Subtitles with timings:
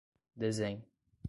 [0.37, 0.81] desenho